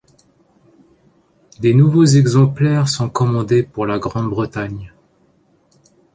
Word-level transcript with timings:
Des 1.59 1.75
nouveaux 1.75 2.05
exemplaires 2.05 2.89
sont 2.89 3.07
commandés 3.07 3.61
pour 3.61 3.85
la 3.85 3.99
Grande-Bretagne. 3.99 4.91